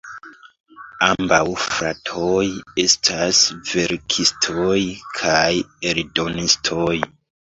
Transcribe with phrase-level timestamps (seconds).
[1.07, 2.45] Ambaŭ fratoj
[2.83, 3.41] estas
[3.73, 4.79] verkistoj
[5.21, 5.45] kaj
[5.91, 6.97] eldonistoj.